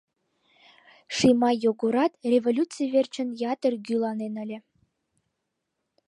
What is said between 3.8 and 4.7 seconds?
гӱланен ыле.